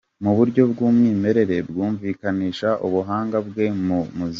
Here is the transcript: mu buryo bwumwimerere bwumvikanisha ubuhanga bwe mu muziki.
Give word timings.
mu 0.23 0.31
buryo 0.37 0.61
bwumwimerere 0.71 1.57
bwumvikanisha 1.69 2.69
ubuhanga 2.85 3.37
bwe 3.47 3.65
mu 3.85 3.99
muziki. 4.15 4.29